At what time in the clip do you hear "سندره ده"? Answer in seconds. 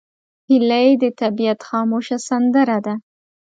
2.27-2.95